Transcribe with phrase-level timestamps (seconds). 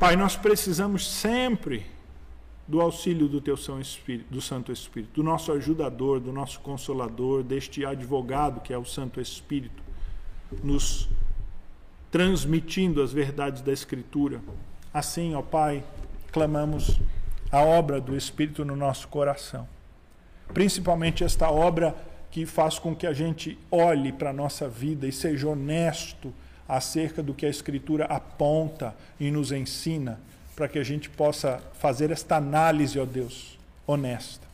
[0.00, 1.84] Pai, nós precisamos sempre
[2.66, 7.42] do auxílio do teu São Espírito, do Santo Espírito, do nosso ajudador, do nosso consolador,
[7.42, 9.82] deste advogado que é o Santo Espírito,
[10.64, 11.06] nos
[12.10, 14.40] transmitindo as verdades da Escritura.
[14.90, 15.84] Assim, ó Pai,
[16.32, 16.98] clamamos
[17.52, 19.68] a obra do Espírito no nosso coração.
[20.54, 21.94] Principalmente esta obra
[22.30, 26.32] que faz com que a gente olhe para a nossa vida e seja honesto
[26.70, 30.20] acerca do que a Escritura aponta e nos ensina,
[30.54, 34.46] para que a gente possa fazer esta análise, ó Deus, honesta.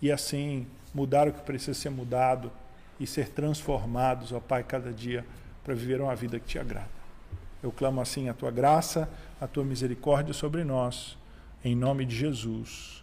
[0.00, 0.64] E assim
[0.94, 2.52] mudar o que precisa ser mudado
[3.00, 5.26] e ser transformados, ó Pai, cada dia
[5.64, 6.88] para viver uma vida que te agrada.
[7.60, 11.18] Eu clamo assim a tua graça, a tua misericórdia sobre nós,
[11.64, 13.02] em nome de Jesus.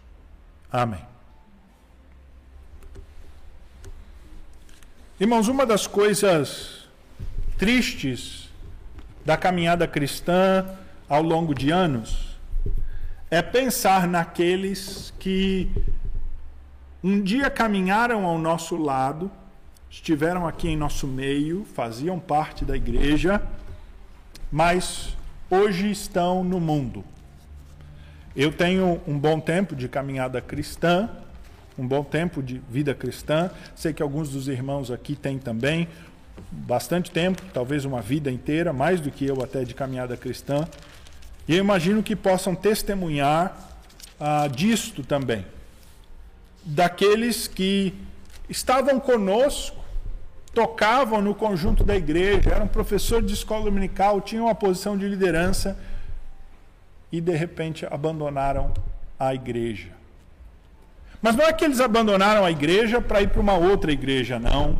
[0.72, 1.04] Amém.
[5.20, 6.87] Irmãos, uma das coisas
[7.58, 8.48] tristes
[9.24, 10.64] da caminhada cristã
[11.08, 12.38] ao longo de anos
[13.30, 15.68] é pensar naqueles que
[17.02, 19.30] um dia caminharam ao nosso lado,
[19.90, 23.42] estiveram aqui em nosso meio, faziam parte da igreja,
[24.50, 25.16] mas
[25.50, 27.04] hoje estão no mundo.
[28.36, 31.10] Eu tenho um bom tempo de caminhada cristã,
[31.76, 33.50] um bom tempo de vida cristã.
[33.74, 35.88] Sei que alguns dos irmãos aqui têm também
[36.50, 40.66] bastante tempo, talvez uma vida inteira, mais do que eu até de caminhada cristã.
[41.46, 43.56] E eu imagino que possam testemunhar
[44.18, 45.44] ah, disto também.
[46.64, 47.94] Daqueles que
[48.48, 49.76] estavam conosco,
[50.54, 55.78] tocavam no conjunto da igreja, eram professores de escola dominical, tinham uma posição de liderança
[57.12, 58.72] e de repente abandonaram
[59.18, 59.88] a igreja.
[61.20, 64.78] Mas não é que eles abandonaram a igreja para ir para uma outra igreja, não.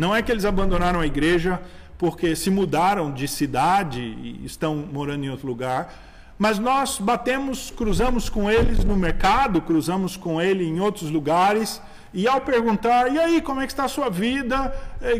[0.00, 1.60] Não é que eles abandonaram a igreja
[1.98, 5.92] porque se mudaram de cidade e estão morando em outro lugar.
[6.38, 11.82] Mas nós batemos, cruzamos com eles no mercado, cruzamos com ele em outros lugares.
[12.14, 14.74] E ao perguntar, e aí, como é que está a sua vida?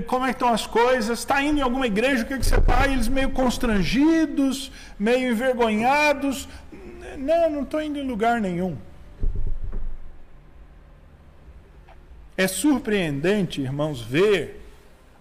[0.06, 1.18] Como é que estão as coisas?
[1.18, 2.22] Está indo em alguma igreja?
[2.24, 2.88] O que, é que você está?
[2.88, 6.48] Eles meio constrangidos, meio envergonhados.
[7.18, 8.78] Não, não estou indo em lugar nenhum.
[12.34, 14.59] É surpreendente, irmãos, ver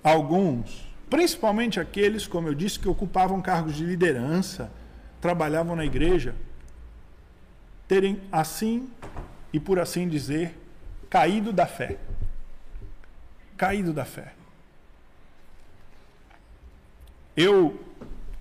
[0.03, 4.71] alguns, principalmente aqueles, como eu disse, que ocupavam cargos de liderança,
[5.19, 6.35] trabalhavam na igreja,
[7.87, 8.89] terem assim
[9.51, 10.57] e por assim dizer,
[11.09, 11.97] caído da fé.
[13.57, 14.33] Caído da fé.
[17.35, 17.79] Eu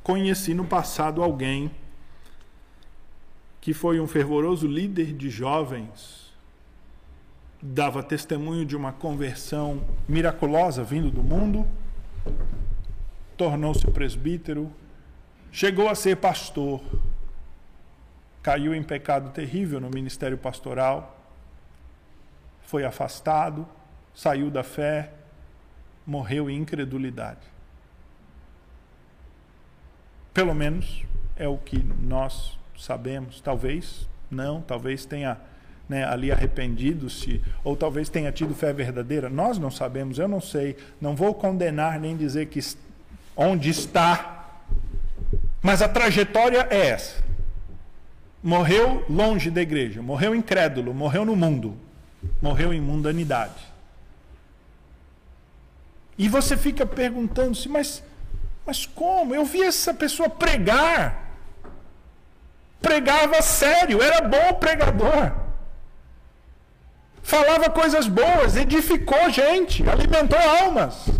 [0.02, 1.70] conheci no passado alguém
[3.60, 6.27] que foi um fervoroso líder de jovens
[7.60, 11.66] dava testemunho de uma conversão miraculosa vindo do mundo,
[13.36, 14.72] tornou-se presbítero,
[15.50, 16.80] chegou a ser pastor,
[18.42, 21.18] caiu em pecado terrível no ministério pastoral,
[22.62, 23.66] foi afastado,
[24.14, 25.12] saiu da fé,
[26.06, 27.46] morreu em incredulidade.
[30.32, 31.04] Pelo menos
[31.36, 35.40] é o que nós sabemos, talvez não, talvez tenha
[35.88, 39.30] né, ali arrependido-se, ou talvez tenha tido fé verdadeira.
[39.30, 40.76] Nós não sabemos, eu não sei.
[41.00, 42.60] Não vou condenar nem dizer que
[43.34, 44.60] onde está,
[45.62, 47.24] mas a trajetória é essa.
[48.42, 51.76] Morreu longe da igreja, morreu incrédulo, morreu no mundo,
[52.40, 53.66] morreu em mundanidade.
[56.16, 58.02] E você fica perguntando-se, mas,
[58.66, 59.34] mas como?
[59.34, 61.26] Eu vi essa pessoa pregar.
[62.80, 65.47] Pregava sério, era bom pregador
[67.28, 71.10] falava coisas boas, edificou gente, alimentou almas.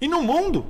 [0.00, 0.64] E no mundo?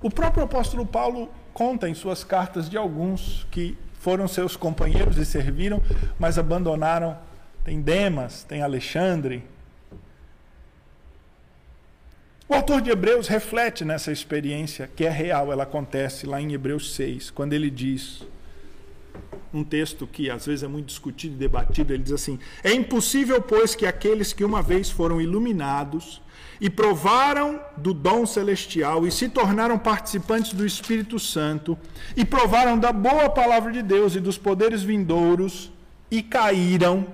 [0.00, 5.24] O próprio apóstolo Paulo conta em suas cartas de alguns que foram seus companheiros e
[5.24, 5.82] serviram,
[6.16, 7.18] mas abandonaram.
[7.64, 9.44] Tem Demas, tem Alexandre.
[12.48, 16.94] O autor de Hebreus reflete nessa experiência que é real, ela acontece lá em Hebreus
[16.94, 18.24] 6, quando ele diz:
[19.52, 23.40] um texto que às vezes é muito discutido e debatido, ele diz assim: É impossível,
[23.40, 26.20] pois, que aqueles que uma vez foram iluminados
[26.60, 31.76] e provaram do dom celestial e se tornaram participantes do Espírito Santo
[32.16, 35.72] e provaram da boa palavra de Deus e dos poderes vindouros
[36.10, 37.06] e caíram,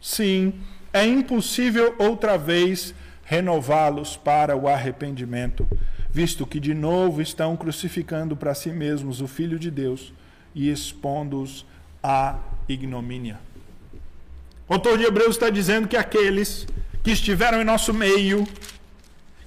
[0.00, 0.54] sim,
[0.92, 2.94] é impossível outra vez
[3.24, 5.68] renová-los para o arrependimento,
[6.10, 10.12] visto que de novo estão crucificando para si mesmos o Filho de Deus
[10.58, 11.64] e expondo-os
[12.02, 12.36] à
[12.68, 13.38] ignomínia.
[14.68, 16.66] O autor de Hebreus está dizendo que aqueles
[17.00, 18.46] que estiveram em nosso meio,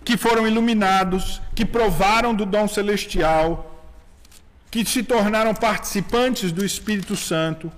[0.05, 3.83] que foram iluminados, que provaram do dom celestial,
[4.71, 7.69] que se tornaram participantes do Espírito Santo,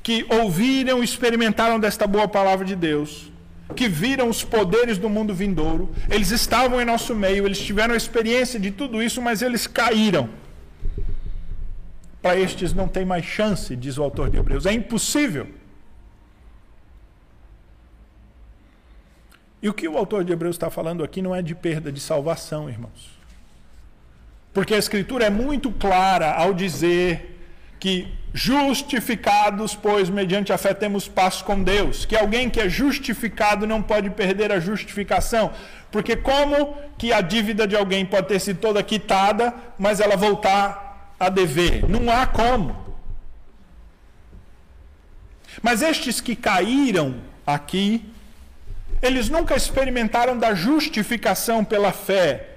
[0.00, 3.32] que ouviram e experimentaram desta boa palavra de Deus,
[3.74, 7.96] que viram os poderes do mundo vindouro, eles estavam em nosso meio, eles tiveram a
[7.96, 10.41] experiência de tudo isso, mas eles caíram.
[12.22, 15.48] Para estes não tem mais chance, diz o autor de Hebreus, é impossível.
[19.60, 22.00] E o que o autor de Hebreus está falando aqui não é de perda de
[22.00, 23.10] salvação, irmãos.
[24.52, 27.32] Porque a Escritura é muito clara ao dizer
[27.78, 33.66] que justificados, pois mediante a fé temos paz com Deus, que alguém que é justificado
[33.66, 35.50] não pode perder a justificação,
[35.90, 40.81] porque como que a dívida de alguém pode ter sido toda quitada, mas ela voltar
[41.26, 41.88] a dever?
[41.88, 42.76] Não há como.
[45.62, 47.16] Mas estes que caíram
[47.46, 48.12] aqui
[49.02, 52.50] eles nunca experimentaram da justificação pela fé.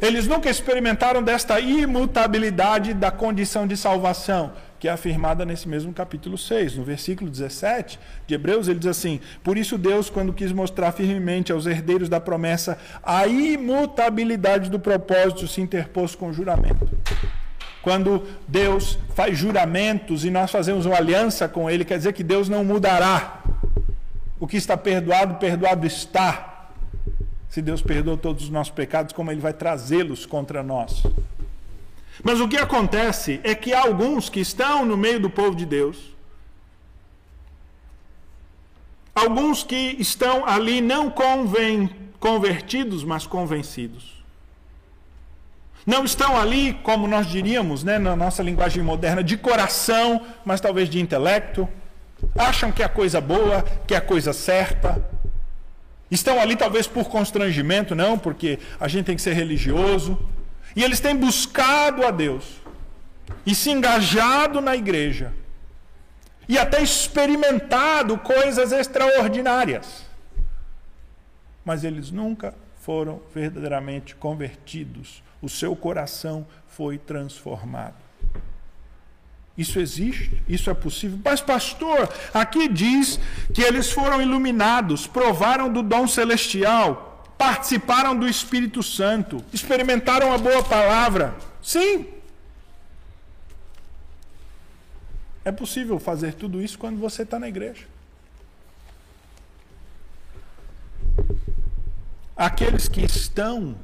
[0.00, 6.38] Eles nunca experimentaram desta imutabilidade da condição de salvação, que é afirmada nesse mesmo capítulo
[6.38, 10.90] 6, no versículo 17 de Hebreus, ele diz assim: Por isso Deus, quando quis mostrar
[10.92, 16.88] firmemente aos herdeiros da promessa a imutabilidade do propósito, se interpôs com o juramento.
[17.82, 22.48] Quando Deus faz juramentos e nós fazemos uma aliança com Ele, quer dizer que Deus
[22.48, 23.42] não mudará.
[24.38, 26.68] O que está perdoado, perdoado está.
[27.50, 31.02] Se Deus perdoou todos os nossos pecados, como Ele vai trazê-los contra nós?
[32.22, 35.96] Mas o que acontece é que alguns que estão no meio do povo de Deus,
[39.14, 44.20] alguns que estão ali não conven, convertidos, mas convencidos.
[45.86, 50.88] Não estão ali, como nós diríamos, né, na nossa linguagem moderna, de coração, mas talvez
[50.88, 51.68] de intelecto
[52.36, 55.02] acham que é a coisa boa, que é a coisa certa.
[56.10, 60.18] Estão ali talvez por constrangimento, não, porque a gente tem que ser religioso.
[60.74, 62.60] E eles têm buscado a Deus
[63.44, 65.32] e se engajado na igreja
[66.48, 70.04] e até experimentado coisas extraordinárias.
[71.64, 75.22] Mas eles nunca foram verdadeiramente convertidos.
[75.40, 77.94] O seu coração foi transformado.
[79.56, 81.18] Isso existe, isso é possível.
[81.24, 83.20] Mas, pastor, aqui diz
[83.52, 87.09] que eles foram iluminados, provaram do dom celestial,
[87.40, 91.34] participaram do Espírito Santo, experimentaram a boa palavra.
[91.62, 92.06] Sim.
[95.42, 97.86] É possível fazer tudo isso quando você está na igreja.
[102.36, 103.74] Aqueles que estão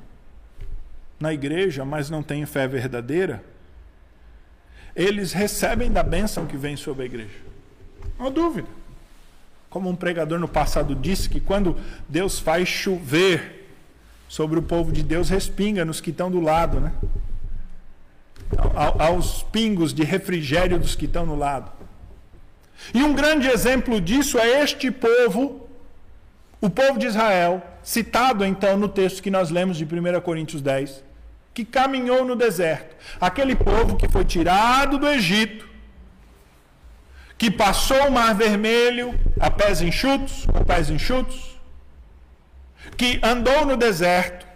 [1.18, 3.42] na igreja, mas não têm fé verdadeira,
[4.94, 7.40] eles recebem da bênção que vem sobre a igreja.
[8.18, 8.68] Não há dúvida.
[9.76, 11.76] Como um pregador no passado disse que quando
[12.08, 13.68] Deus faz chover
[14.26, 16.94] sobre o povo de Deus, respinga nos que estão do lado, né?
[18.98, 21.70] aos pingos de refrigério dos que estão no lado.
[22.94, 25.68] E um grande exemplo disso é este povo,
[26.58, 31.04] o povo de Israel, citado então no texto que nós lemos de 1 Coríntios 10,
[31.52, 32.96] que caminhou no deserto.
[33.20, 35.65] Aquele povo que foi tirado do Egito,
[37.38, 41.58] que passou o Mar Vermelho a pés enxutos, com pés enxutos,
[42.96, 44.46] que andou no deserto,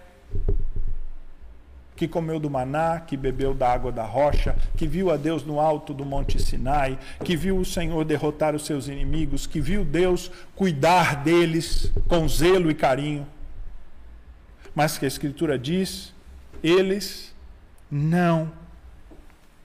[1.94, 5.60] que comeu do maná, que bebeu da água da rocha, que viu a Deus no
[5.60, 10.31] alto do Monte Sinai, que viu o Senhor derrotar os seus inimigos, que viu Deus
[10.56, 13.27] cuidar deles com zelo e carinho.
[14.75, 16.15] Mas que a Escritura diz
[16.63, 17.34] eles
[17.91, 18.51] não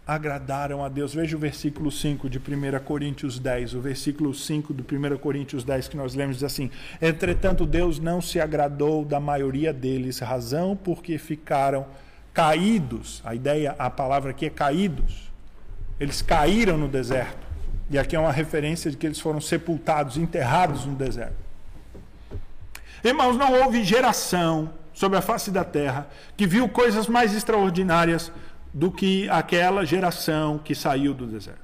[0.06, 1.14] agradaram a Deus.
[1.14, 3.74] Veja o versículo 5 de 1 Coríntios 10.
[3.74, 6.70] O versículo 5 do 1 Coríntios 10 que nós lemos diz assim:
[7.02, 11.86] Entretanto, Deus não se agradou da maioria deles, razão porque ficaram
[12.34, 13.22] caídos.
[13.26, 15.32] A ideia, a palavra aqui é caídos.
[16.00, 17.46] Eles caíram no deserto.
[17.90, 21.46] E aqui é uma referência de que eles foram sepultados, enterrados no deserto.
[23.04, 28.32] Irmãos, não houve geração sobre a face da terra que viu coisas mais extraordinárias
[28.76, 31.62] do que aquela geração que saiu do deserto.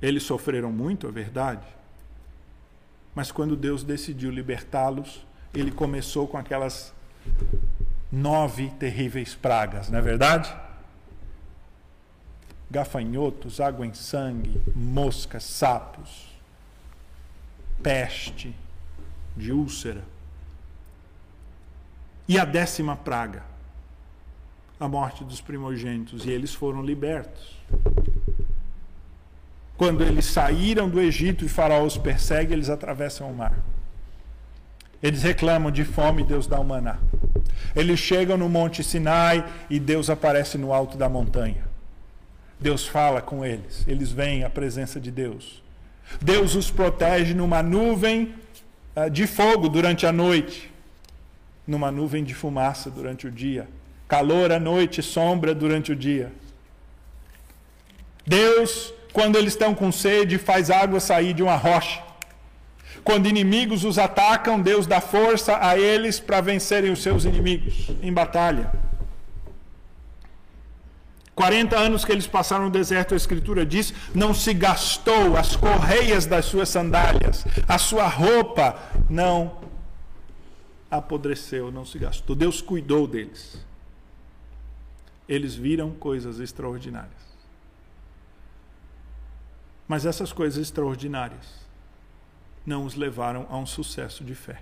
[0.00, 1.66] Eles sofreram muito, é verdade.
[3.12, 6.94] Mas quando Deus decidiu libertá-los, ele começou com aquelas
[8.12, 10.54] nove terríveis pragas, não é verdade?
[12.70, 16.28] Gafanhotos, água em sangue, moscas, sapos,
[17.82, 18.54] peste,
[19.36, 20.04] de úlcera
[22.28, 23.42] e a décima praga,
[24.78, 27.56] a morte dos primogênitos, e eles foram libertos.
[29.76, 33.56] Quando eles saíram do Egito e Faraó os persegue, eles atravessam o mar.
[35.02, 36.98] Eles reclamam de fome Deus dá o maná.
[37.74, 41.64] Eles chegam no Monte Sinai e Deus aparece no alto da montanha.
[42.58, 45.62] Deus fala com eles, eles veem a presença de Deus.
[46.22, 48.34] Deus os protege numa nuvem
[48.94, 50.72] uh, de fogo durante a noite,
[51.66, 53.68] numa nuvem de fumaça durante o dia,
[54.08, 56.32] calor à noite, sombra durante o dia.
[58.26, 62.02] Deus, quando eles estão com sede, faz água sair de uma rocha.
[63.04, 68.12] Quando inimigos os atacam, Deus dá força a eles para vencerem os seus inimigos em
[68.12, 68.72] batalha.
[71.36, 76.24] 40 anos que eles passaram no deserto, a Escritura diz: não se gastou as correias
[76.24, 78.76] das suas sandálias, a sua roupa
[79.08, 79.58] não
[80.90, 82.34] apodreceu, não se gastou.
[82.34, 83.65] Deus cuidou deles.
[85.28, 87.26] Eles viram coisas extraordinárias.
[89.88, 91.66] Mas essas coisas extraordinárias
[92.64, 94.60] não os levaram a um sucesso de fé.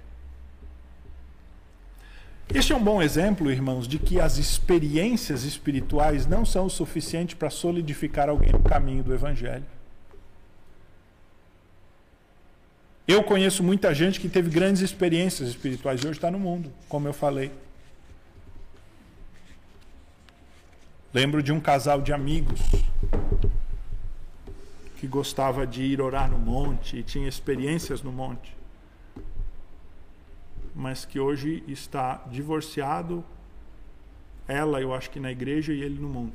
[2.52, 7.34] Este é um bom exemplo, irmãos, de que as experiências espirituais não são o suficiente
[7.34, 9.64] para solidificar alguém no caminho do Evangelho.
[13.08, 17.08] Eu conheço muita gente que teve grandes experiências espirituais e hoje está no mundo, como
[17.08, 17.50] eu falei.
[21.14, 22.60] Lembro de um casal de amigos
[24.96, 28.52] que gostava de ir orar no monte e tinha experiências no monte,
[30.74, 33.24] mas que hoje está divorciado,
[34.48, 36.32] ela eu acho que na igreja e ele no mundo.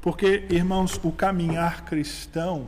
[0.00, 2.66] Porque, irmãos, o caminhar cristão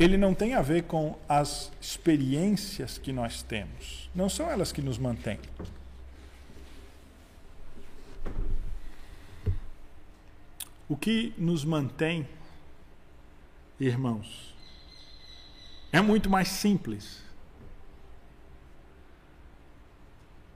[0.00, 4.08] ele não tem a ver com as experiências que nós temos.
[4.14, 5.38] Não são elas que nos mantêm.
[10.88, 12.26] O que nos mantém,
[13.78, 14.54] irmãos,
[15.92, 17.22] é muito mais simples.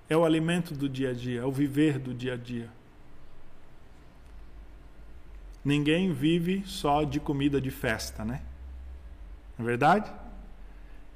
[0.08, 2.70] É o alimento do dia a dia, é o viver do dia a dia.
[5.62, 8.40] Ninguém vive só de comida de festa, né?
[9.58, 10.10] Não é verdade?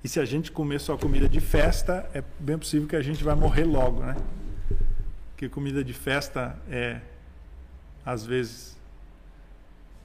[0.03, 3.23] E se a gente comer só comida de festa, é bem possível que a gente
[3.25, 4.17] vai morrer logo, né?
[5.31, 7.01] Porque comida de festa é,
[8.05, 8.77] às vezes,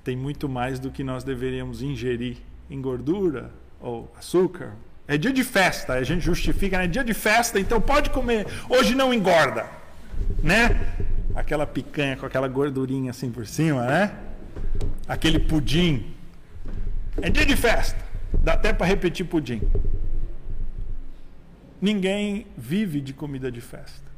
[0.03, 2.37] tem muito mais do que nós deveríamos ingerir
[2.69, 4.73] em gordura ou açúcar.
[5.07, 6.87] É dia de festa, a gente justifica, é né?
[6.87, 8.47] dia de festa, então pode comer.
[8.69, 9.65] Hoje não engorda,
[10.41, 10.95] né?
[11.35, 14.15] Aquela picanha com aquela gordurinha assim por cima, né?
[15.07, 16.13] Aquele pudim.
[17.21, 18.02] É dia de festa.
[18.41, 19.61] Dá até para repetir pudim.
[21.81, 24.11] Ninguém vive de comida de festa.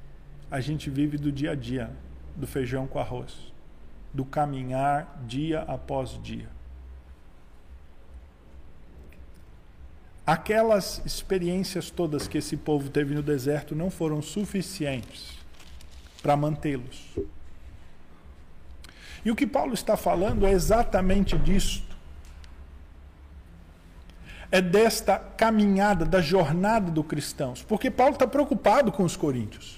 [0.51, 1.89] A gente vive do dia a dia,
[2.35, 3.55] do feijão com arroz
[4.15, 6.47] do caminhar dia após dia.
[10.25, 15.37] Aquelas experiências todas que esse povo teve no deserto não foram suficientes
[16.23, 17.15] para mantê-los.
[19.23, 21.94] E o que Paulo está falando é exatamente disto.
[24.51, 27.63] É desta caminhada, da jornada dos cristãos.
[27.63, 29.77] Porque Paulo está preocupado com os coríntios.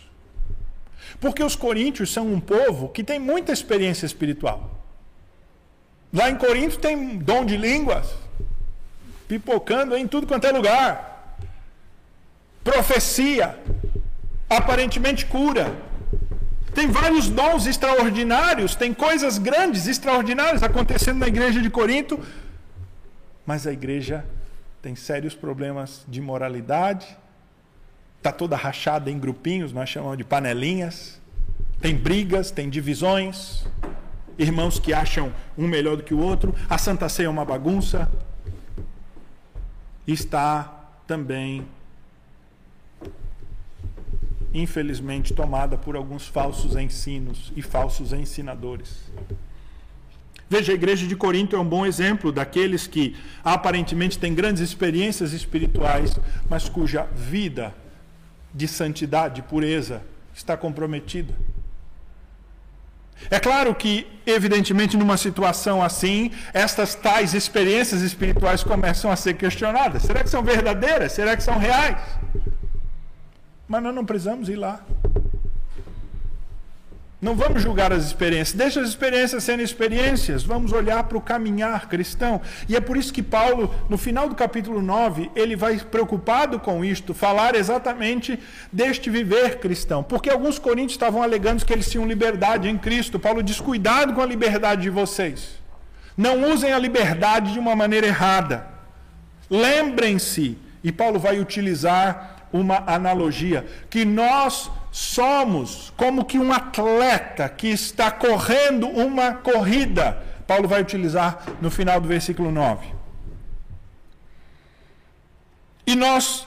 [1.19, 4.77] Porque os coríntios são um povo que tem muita experiência espiritual.
[6.13, 8.13] Lá em Corinto tem dom de línguas,
[9.27, 11.37] pipocando em tudo quanto é lugar.
[12.63, 13.57] Profecia,
[14.49, 15.75] aparentemente cura.
[16.73, 22.19] Tem vários dons extraordinários, tem coisas grandes, extraordinárias acontecendo na igreja de Corinto,
[23.45, 24.23] mas a igreja
[24.81, 27.17] tem sérios problemas de moralidade,
[28.17, 31.19] está toda rachada em grupinhos, nós chamamos de panelinhas.
[31.79, 33.65] Tem brigas, tem divisões,
[34.37, 36.55] irmãos que acham um melhor do que o outro.
[36.69, 38.11] A Santa Ceia é uma bagunça.
[40.07, 41.67] Está também,
[44.53, 49.11] infelizmente, tomada por alguns falsos ensinos e falsos ensinadores.
[50.49, 55.33] Veja, a igreja de Corinto é um bom exemplo daqueles que aparentemente têm grandes experiências
[55.33, 56.17] espirituais,
[56.49, 57.75] mas cuja vida
[58.53, 60.01] de santidade, de pureza,
[60.33, 61.33] está comprometida.
[63.29, 70.03] É claro que, evidentemente, numa situação assim, estas tais experiências espirituais começam a ser questionadas.
[70.03, 71.11] Será que são verdadeiras?
[71.11, 71.97] Será que são reais?
[73.67, 74.85] Mas nós não precisamos ir lá.
[77.19, 81.89] Não vamos julgar as experiências, deixa as experiências serem experiências, vamos olhar para o caminhar
[81.89, 82.39] cristão.
[82.69, 86.85] E é por isso que Paulo, no final do capítulo 9, ele vai preocupado com
[86.85, 88.39] isto, falar exatamente
[88.71, 90.03] deste viver cristão.
[90.03, 93.17] Porque alguns coríntios estavam alegando que eles tinham liberdade em Cristo.
[93.17, 95.55] Paulo diz: cuidado com a liberdade de vocês.
[96.15, 98.67] Não usem a liberdade de uma maneira errada.
[99.49, 107.67] Lembrem-se, e Paulo vai utilizar uma analogia, que nós somos como que um atleta que
[107.67, 110.23] está correndo uma corrida.
[110.45, 112.95] Paulo vai utilizar no final do versículo 9.
[115.85, 116.45] E nós,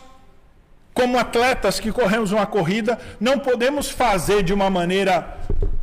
[0.93, 5.39] como atletas que corremos uma corrida, não podemos fazer de uma maneira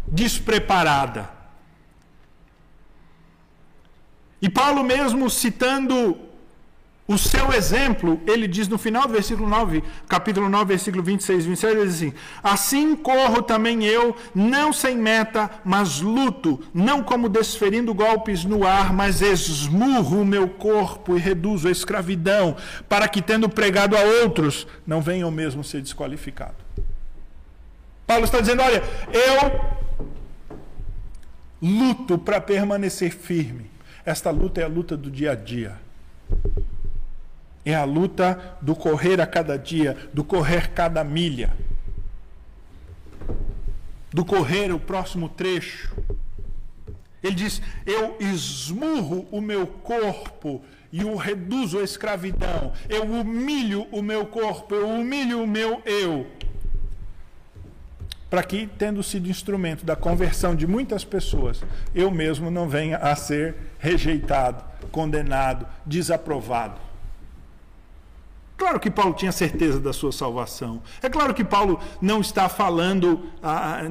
[0.08, 1.30] despreparada.
[4.42, 6.27] E Paulo, mesmo citando
[7.08, 11.48] o seu exemplo, ele diz no final do versículo 9, capítulo 9, versículo 26 e
[11.48, 17.30] 27, ele diz assim: Assim corro também eu, não sem meta, mas luto, não como
[17.30, 22.58] desferindo golpes no ar, mas esmurro o meu corpo e reduzo a escravidão,
[22.90, 26.56] para que, tendo pregado a outros, não venham mesmo ser desqualificado.
[28.06, 28.84] Paulo está dizendo: Olha,
[29.14, 29.78] eu
[31.62, 33.72] luto para permanecer firme.
[34.06, 35.88] Esta luta é a luta do dia a dia.
[37.68, 41.54] É a luta do correr a cada dia, do correr cada milha,
[44.10, 45.94] do correr o próximo trecho.
[47.22, 52.72] Ele diz: Eu esmurro o meu corpo e o reduzo à escravidão.
[52.88, 56.26] Eu humilho o meu corpo, eu humilho o meu eu.
[58.30, 61.62] Para que, tendo sido instrumento da conversão de muitas pessoas,
[61.94, 66.87] eu mesmo não venha a ser rejeitado, condenado, desaprovado.
[68.58, 70.82] Claro que Paulo tinha certeza da sua salvação.
[71.04, 73.22] É claro que Paulo não está falando,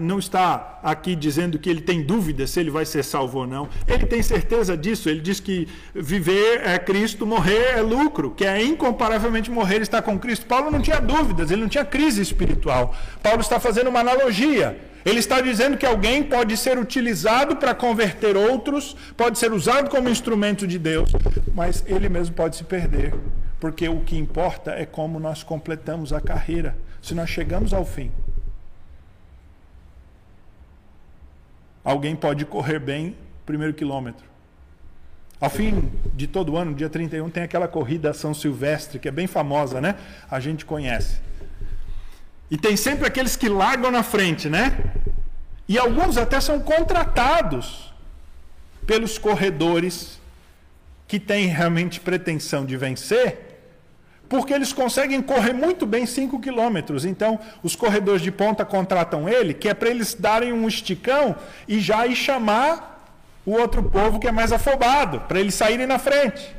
[0.01, 3.69] não está aqui dizendo que ele tem dúvida se ele vai ser salvo ou não.
[3.87, 5.09] Ele tem certeza disso.
[5.09, 10.19] Ele diz que viver é Cristo, morrer é lucro, que é incomparavelmente morrer estar com
[10.19, 10.47] Cristo.
[10.47, 12.93] Paulo não tinha dúvidas, ele não tinha crise espiritual.
[13.23, 14.77] Paulo está fazendo uma analogia.
[15.05, 20.09] Ele está dizendo que alguém pode ser utilizado para converter outros, pode ser usado como
[20.09, 21.13] instrumento de Deus,
[21.55, 23.15] mas ele mesmo pode se perder
[23.59, 28.11] porque o que importa é como nós completamos a carreira, se nós chegamos ao fim.
[31.85, 34.27] Alguém pode correr bem o primeiro quilômetro.
[35.41, 39.27] Ao fim de todo ano, dia 31, tem aquela corrida São Silvestre, que é bem
[39.27, 39.95] famosa, né?
[40.31, 41.21] A gente conhece.
[42.51, 44.77] E tem sempre aqueles que largam na frente, né?
[45.69, 47.93] E alguns até são contratados
[48.87, 50.21] pelos corredores
[51.07, 53.46] que têm realmente pretensão de vencer
[54.29, 57.05] porque eles conseguem correr muito bem 5 quilômetros.
[57.05, 61.37] Então, os corredores de ponta contratam ele, que é para eles darem um esticão
[61.67, 62.95] e já ir chamar
[63.45, 66.55] o outro povo que é mais afobado, para eles saírem na frente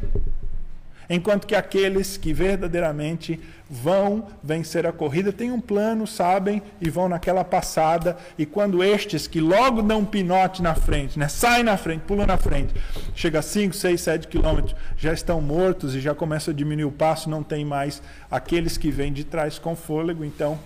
[1.09, 3.39] enquanto que aqueles que verdadeiramente
[3.69, 9.27] vão vencer a corrida têm um plano, sabem e vão naquela passada, e quando estes
[9.27, 12.73] que logo dão um pinote na frente, né, saem na frente, pulam na frente,
[13.13, 16.91] chega a 5, 6, 7 quilômetros, já estão mortos e já começa a diminuir o
[16.91, 20.57] passo, não tem mais aqueles que vêm de trás com fôlego, então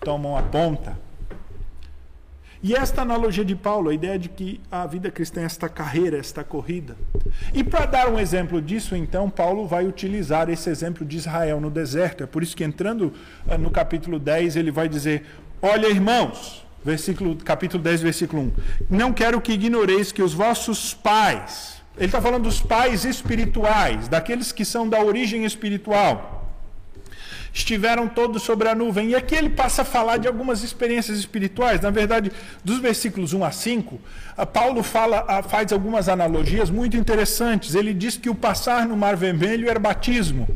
[0.00, 1.05] tomam a ponta.
[2.62, 6.16] E esta analogia de Paulo, a ideia de que a vida cristã é esta carreira,
[6.18, 6.96] esta corrida.
[7.52, 11.70] E para dar um exemplo disso, então, Paulo vai utilizar esse exemplo de Israel no
[11.70, 12.22] deserto.
[12.22, 13.12] É por isso que entrando
[13.48, 15.24] ah, no capítulo 10, ele vai dizer:
[15.60, 18.52] Olha, irmãos, versículo, capítulo 10, versículo 1.
[18.90, 24.52] Não quero que ignoreis que os vossos pais, ele está falando dos pais espirituais, daqueles
[24.52, 26.35] que são da origem espiritual
[27.56, 29.10] estiveram todos sobre a nuvem.
[29.10, 31.80] E aqui ele passa a falar de algumas experiências espirituais.
[31.80, 32.30] Na verdade,
[32.62, 33.98] dos versículos 1 a 5,
[34.52, 37.74] Paulo fala, faz algumas analogias muito interessantes.
[37.74, 40.46] Ele diz que o passar no Mar Vermelho era batismo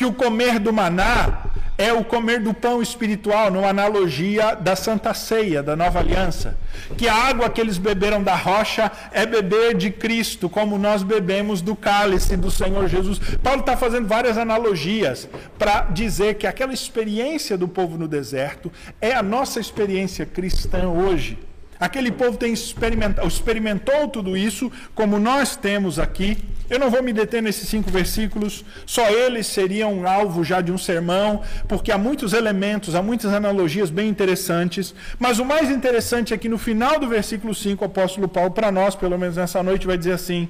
[0.00, 1.42] que o comer do maná
[1.76, 6.56] é o comer do pão espiritual, numa analogia da Santa Ceia, da Nova Aliança.
[6.96, 11.60] Que a água que eles beberam da rocha é beber de Cristo, como nós bebemos
[11.60, 13.18] do cálice do Senhor Jesus.
[13.42, 19.12] Paulo está fazendo várias analogias para dizer que aquela experiência do povo no deserto é
[19.12, 21.49] a nossa experiência cristã hoje.
[21.80, 26.36] Aquele povo tem experimentado, experimentou tudo isso, como nós temos aqui.
[26.68, 30.76] Eu não vou me deter nesses cinco versículos, só eles seriam alvo já de um
[30.76, 34.94] sermão, porque há muitos elementos, há muitas analogias bem interessantes.
[35.18, 38.70] Mas o mais interessante é que no final do versículo 5, o apóstolo Paulo, para
[38.70, 40.48] nós, pelo menos nessa noite, vai dizer assim: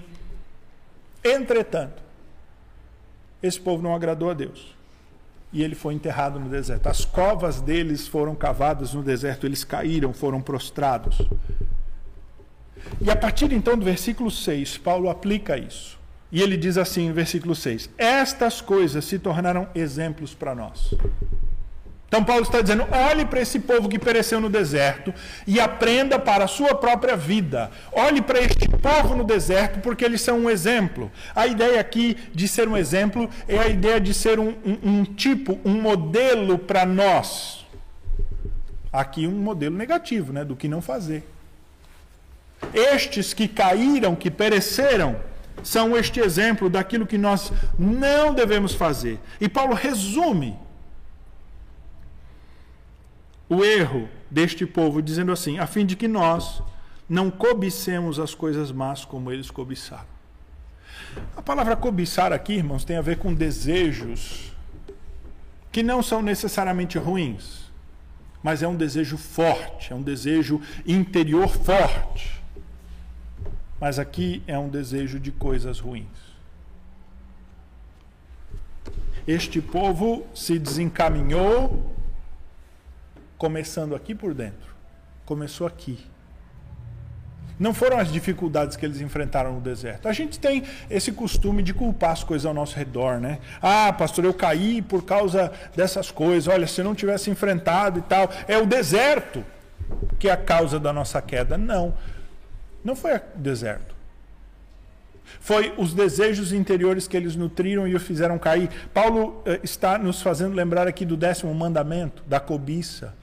[1.24, 2.02] Entretanto,
[3.40, 4.79] esse povo não agradou a Deus
[5.52, 6.86] e ele foi enterrado no deserto.
[6.86, 11.20] As covas deles foram cavadas no deserto, eles caíram, foram prostrados.
[13.00, 15.98] E a partir então do versículo 6, Paulo aplica isso.
[16.32, 20.94] E ele diz assim no versículo 6: Estas coisas se tornaram exemplos para nós.
[22.10, 25.14] Então Paulo está dizendo: olhe para esse povo que pereceu no deserto
[25.46, 27.70] e aprenda para a sua própria vida.
[27.92, 31.10] Olhe para este povo no deserto porque eles são um exemplo.
[31.36, 35.04] A ideia aqui de ser um exemplo é a ideia de ser um, um, um
[35.04, 37.64] tipo, um modelo para nós.
[38.92, 41.22] Aqui um modelo negativo, né, do que não fazer.
[42.74, 45.14] Estes que caíram, que pereceram,
[45.62, 49.20] são este exemplo daquilo que nós não devemos fazer.
[49.40, 50.58] E Paulo resume
[53.50, 56.62] o erro deste povo, dizendo assim: a fim de que nós
[57.08, 60.08] não cobicemos as coisas más como eles cobiçaram.
[61.36, 64.52] A palavra cobiçar aqui, irmãos, tem a ver com desejos
[65.72, 67.68] que não são necessariamente ruins,
[68.40, 72.40] mas é um desejo forte, é um desejo interior forte.
[73.80, 76.06] Mas aqui é um desejo de coisas ruins.
[79.26, 81.99] Este povo se desencaminhou
[83.40, 84.76] começando aqui por dentro.
[85.24, 85.98] Começou aqui.
[87.58, 90.08] Não foram as dificuldades que eles enfrentaram no deserto.
[90.08, 93.38] A gente tem esse costume de culpar as coisas ao nosso redor, né?
[93.62, 96.52] Ah, pastor, eu caí por causa dessas coisas.
[96.52, 99.42] Olha, se eu não tivesse enfrentado e tal, é o deserto
[100.18, 101.56] que é a causa da nossa queda.
[101.56, 101.94] Não.
[102.84, 103.94] Não foi o deserto.
[105.40, 108.68] Foi os desejos interiores que eles nutriram e o fizeram cair.
[108.92, 113.18] Paulo eh, está nos fazendo lembrar aqui do décimo mandamento, da cobiça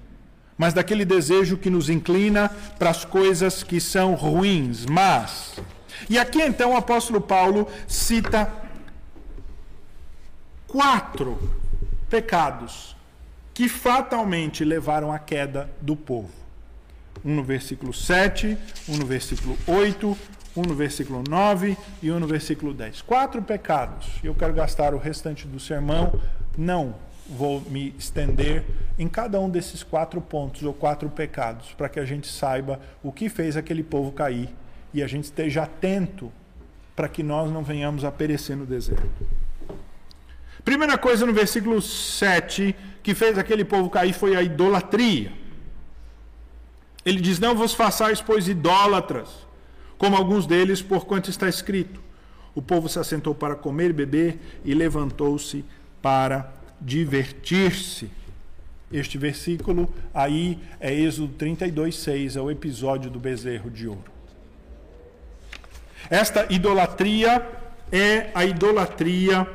[0.57, 5.55] mas daquele desejo que nos inclina para as coisas que são ruins, mas.
[6.09, 8.51] E aqui então o apóstolo Paulo cita
[10.67, 11.37] quatro
[12.09, 12.95] pecados
[13.53, 16.29] que fatalmente levaram à queda do povo.
[17.25, 20.17] Um no versículo 7, um no versículo 8,
[20.55, 23.01] um no versículo 9 e um no versículo 10.
[23.01, 24.07] Quatro pecados.
[24.23, 26.19] Eu quero gastar o restante do sermão
[26.57, 26.95] não
[27.29, 28.63] vou me estender
[28.97, 33.11] em cada um desses quatro pontos ou quatro pecados, para que a gente saiba o
[33.11, 34.49] que fez aquele povo cair
[34.93, 36.31] e a gente esteja atento
[36.95, 39.27] para que nós não venhamos a perecer no deserto.
[40.63, 45.31] Primeira coisa no versículo 7 que fez aquele povo cair foi a idolatria.
[47.05, 49.29] Ele diz: Não vos façais, pois, idólatras,
[49.97, 52.01] como alguns deles, porquanto está escrito:
[52.53, 55.63] O povo se assentou para comer e beber e levantou-se
[56.01, 58.09] para divertir-se.
[58.91, 64.11] Este versículo aí é Êxodo 32, 6, é o episódio do bezerro de ouro.
[66.09, 67.45] Esta idolatria
[67.91, 69.47] é a idolatria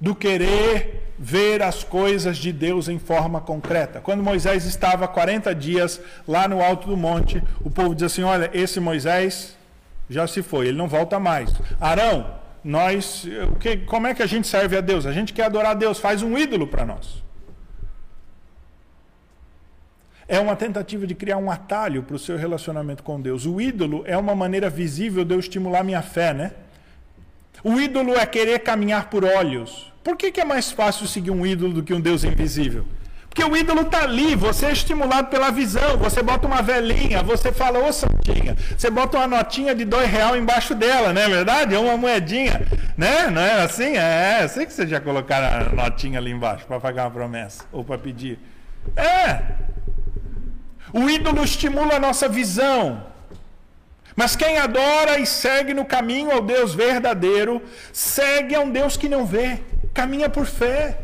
[0.00, 4.00] do querer ver as coisas de Deus em forma concreta.
[4.00, 8.50] Quando Moisés estava 40 dias lá no alto do monte, o povo diz assim: Olha,
[8.52, 9.56] esse Moisés
[10.08, 11.50] já se foi, ele não volta mais.
[11.80, 12.26] Arão,
[12.64, 15.04] nós, o que, como é que a gente serve a Deus?
[15.04, 17.22] A gente quer adorar a Deus, faz um ídolo para nós.
[20.26, 23.44] É uma tentativa de criar um atalho para o seu relacionamento com Deus.
[23.44, 26.52] O ídolo é uma maneira visível de eu estimular minha fé, né?
[27.62, 29.92] O ídolo é querer caminhar por olhos.
[30.02, 32.86] Por que, que é mais fácil seguir um ídolo do que um Deus invisível?
[33.34, 35.96] Porque o ídolo está ali, você é estimulado pela visão.
[35.96, 40.36] Você bota uma velhinha, você fala, ô santinha, você bota uma notinha de dois real
[40.36, 41.74] embaixo dela, não é verdade?
[41.74, 42.64] É uma moedinha,
[42.96, 43.28] né?
[43.32, 43.96] Não é assim?
[43.96, 47.64] É, eu sei que você já colocaram a notinha ali embaixo para pagar uma promessa
[47.72, 48.38] ou para pedir.
[48.96, 49.40] É.
[50.92, 53.04] O ídolo estimula a nossa visão.
[54.14, 57.60] Mas quem adora e segue no caminho ao Deus verdadeiro,
[57.92, 59.60] segue a um Deus que não vê,
[59.92, 61.00] caminha por fé.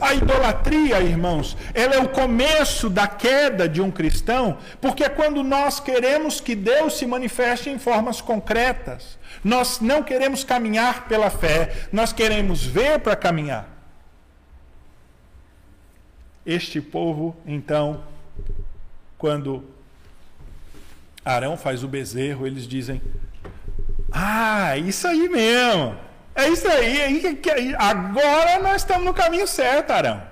[0.00, 5.42] A idolatria, irmãos, ela é o começo da queda de um cristão, porque é quando
[5.42, 9.18] nós queremos que Deus se manifeste em formas concretas.
[9.42, 13.68] Nós não queremos caminhar pela fé, nós queremos ver para caminhar.
[16.46, 18.02] Este povo, então,
[19.18, 19.64] quando
[21.24, 23.02] Arão faz o bezerro, eles dizem:
[24.10, 26.07] Ah, isso aí mesmo.
[26.38, 27.20] É isso aí,
[27.76, 30.22] agora nós estamos no caminho certo, Arão.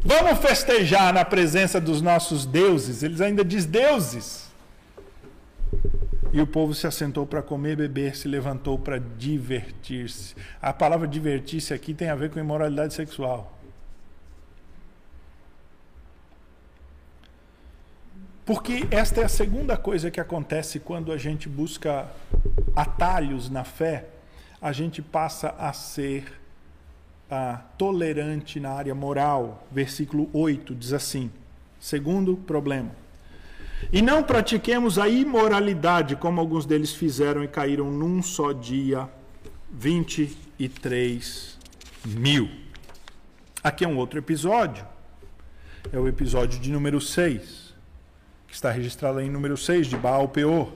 [0.00, 3.02] Vamos festejar na presença dos nossos deuses.
[3.02, 4.48] Eles ainda diz deuses.
[6.32, 10.36] E o povo se assentou para comer, beber, se levantou para divertir-se.
[10.60, 13.58] A palavra divertir-se aqui tem a ver com imoralidade sexual.
[18.46, 22.06] Porque esta é a segunda coisa que acontece quando a gente busca
[22.76, 24.11] atalhos na fé
[24.62, 26.40] a gente passa a ser
[27.28, 29.66] ah, tolerante na área moral.
[29.72, 31.32] Versículo 8 diz assim:
[31.80, 32.90] segundo problema.
[33.92, 39.08] E não pratiquemos a imoralidade, como alguns deles fizeram e caíram num só dia
[39.72, 41.58] 23
[42.06, 42.48] mil.
[43.64, 44.86] Aqui é um outro episódio.
[45.92, 47.74] É o episódio de número 6,
[48.46, 50.72] que está registrado em número 6 de Baal Peor,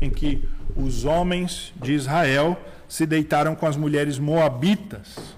[0.00, 5.36] em que os homens de Israel se deitaram com as mulheres moabitas.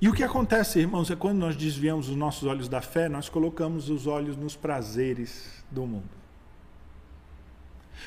[0.00, 3.28] E o que acontece, irmãos, é quando nós desviamos os nossos olhos da fé, nós
[3.28, 6.16] colocamos os olhos nos prazeres do mundo.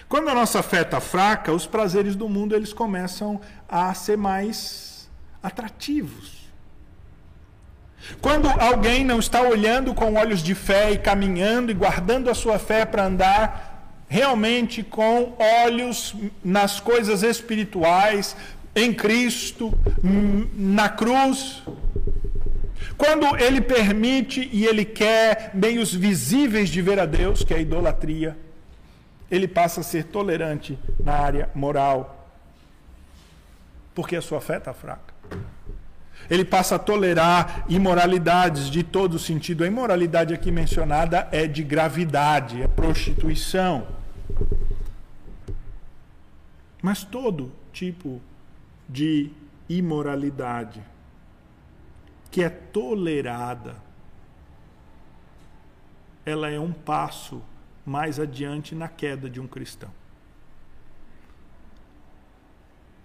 [0.08, 5.10] Quando a nossa fé está fraca, os prazeres do mundo eles começam a ser mais
[5.41, 6.38] atrativos.
[8.21, 12.57] Quando alguém não está olhando com olhos de fé e caminhando e guardando a sua
[12.59, 18.35] fé para andar realmente com olhos nas coisas espirituais,
[18.75, 19.71] em Cristo,
[20.55, 21.62] na cruz,
[22.97, 27.62] quando ele permite e ele quer meios visíveis de ver a Deus, que é a
[27.62, 28.38] idolatria,
[29.29, 32.27] ele passa a ser tolerante na área moral,
[33.93, 35.13] porque a sua fé está fraca.
[36.29, 39.63] Ele passa a tolerar imoralidades de todo sentido.
[39.63, 43.87] A imoralidade aqui mencionada é de gravidade, é prostituição.
[46.81, 48.21] Mas todo tipo
[48.87, 49.31] de
[49.67, 50.81] imoralidade
[52.31, 53.75] que é tolerada,
[56.25, 57.41] ela é um passo
[57.85, 59.89] mais adiante na queda de um cristão.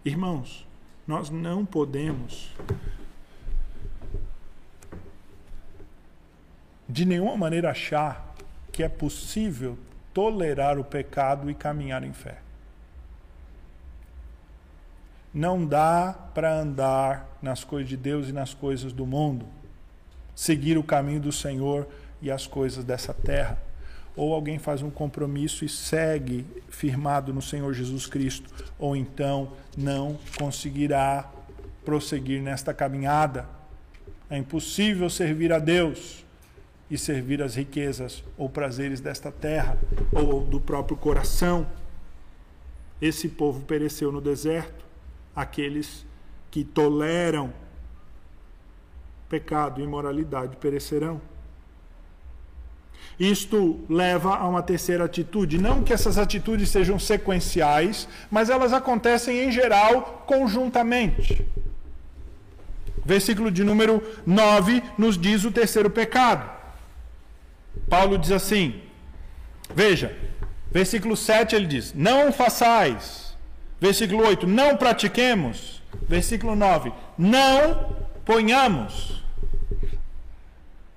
[0.05, 0.67] Irmãos,
[1.07, 2.51] nós não podemos
[6.89, 8.35] de nenhuma maneira achar
[8.71, 9.79] que é possível
[10.13, 12.39] tolerar o pecado e caminhar em fé.
[15.33, 19.47] Não dá para andar nas coisas de Deus e nas coisas do mundo,
[20.35, 21.89] seguir o caminho do Senhor
[22.23, 23.59] e as coisas dessa terra.
[24.17, 30.17] Ou alguém faz um compromisso e segue firmado no Senhor Jesus Cristo, ou então não
[30.39, 31.29] conseguirá
[31.85, 33.47] prosseguir nesta caminhada.
[34.31, 36.24] É impossível servir a Deus
[36.91, 39.79] e servir as riquezas ou prazeres desta terra
[40.13, 41.67] ou do próprio coração.
[43.01, 44.85] Esse povo pereceu no deserto
[45.35, 46.07] aqueles
[46.51, 47.53] que toleram
[49.29, 51.21] pecado e imoralidade perecerão.
[53.19, 55.59] Isto leva a uma terceira atitude.
[55.59, 61.47] Não que essas atitudes sejam sequenciais, mas elas acontecem em geral conjuntamente.
[63.05, 66.54] Versículo de número 9 nos diz o terceiro pecado.
[67.89, 68.81] Paulo diz assim:
[69.75, 70.17] Veja,
[70.71, 73.25] versículo 7 ele diz: Não façais
[73.85, 75.83] Versículo 8, não pratiquemos.
[76.09, 79.23] Versículo 9, não ponhamos.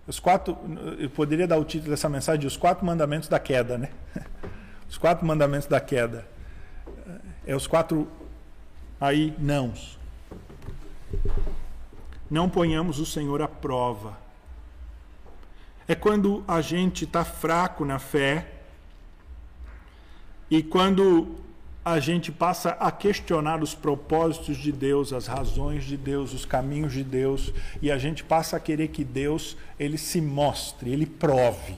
[0.07, 0.57] Os quatro,
[0.97, 3.89] eu poderia dar o título dessa mensagem de Os Quatro Mandamentos da Queda, né?
[4.89, 6.25] Os quatro mandamentos da queda.
[7.45, 8.07] É os quatro
[9.01, 9.99] aí nãos.
[12.31, 14.17] Não ponhamos o Senhor à prova.
[15.88, 18.45] É quando a gente está fraco na fé
[20.50, 21.38] e quando
[21.84, 26.91] a gente passa a questionar os propósitos de Deus, as razões de Deus, os caminhos
[26.91, 31.78] de Deus, e a gente passa a querer que Deus ele se mostre, ele prove.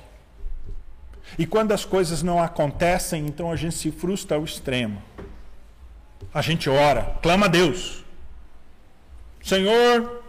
[1.38, 5.00] E quando as coisas não acontecem, então a gente se frustra ao extremo.
[6.34, 8.04] A gente ora, clama a Deus.
[9.44, 10.24] Senhor,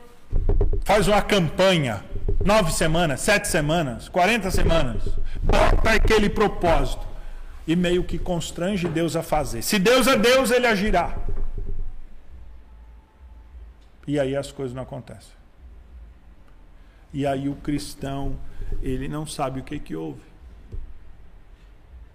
[0.85, 2.05] faz uma campanha,
[2.45, 5.03] nove semanas, sete semanas, quarenta semanas,
[5.43, 7.07] bota aquele propósito
[7.67, 9.63] e meio que constrange Deus a fazer.
[9.63, 11.17] Se Deus é Deus, ele agirá.
[14.07, 15.33] E aí as coisas não acontecem.
[17.13, 18.37] E aí o cristão,
[18.83, 20.23] ele não sabe o que que houve.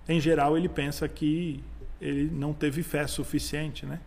[0.08, 1.64] Em geral, ele pensa que
[2.02, 4.00] ele não teve fé suficiente, né?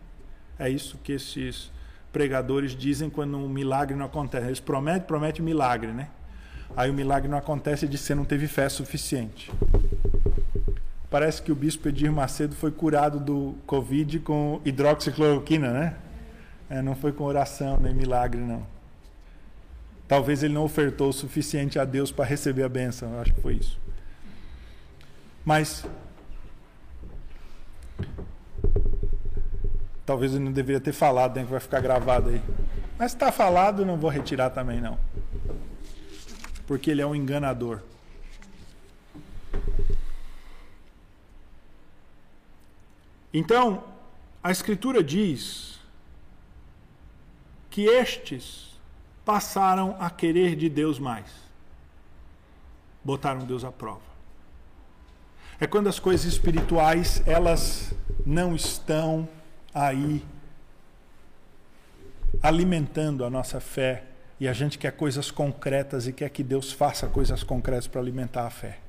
[0.57, 1.71] É isso que esses
[2.11, 4.47] pregadores dizem quando um milagre não acontece.
[4.47, 6.09] Eles prometem, prometem milagre, né?
[6.75, 9.51] Aí o milagre não acontece e que você não teve fé suficiente.
[11.09, 15.95] Parece que o bispo Edir Macedo foi curado do Covid com hidroxicloroquina, né?
[16.69, 18.65] É, não foi com oração nem milagre, não.
[20.07, 23.13] Talvez ele não ofertou o suficiente a Deus para receber a bênção.
[23.13, 23.79] Eu acho que foi isso.
[25.43, 25.85] Mas.
[30.09, 31.43] Talvez ele não deveria ter falado, né?
[31.43, 32.41] Que vai ficar gravado aí.
[32.97, 34.97] Mas está falado, não vou retirar também, não.
[36.65, 37.83] Porque ele é um enganador.
[43.31, 43.83] Então,
[44.43, 45.79] a Escritura diz
[47.69, 48.79] que estes
[49.23, 51.29] passaram a querer de Deus mais.
[53.03, 54.01] Botaram Deus à prova.
[55.59, 57.93] É quando as coisas espirituais, elas
[58.25, 59.29] não estão
[59.73, 60.23] aí
[62.41, 64.03] alimentando a nossa fé
[64.39, 68.45] e a gente quer coisas concretas e quer que Deus faça coisas concretas para alimentar
[68.45, 68.79] a fé.